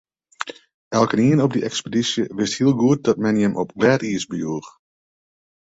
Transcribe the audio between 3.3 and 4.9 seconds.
jin op glêd iis bejoech.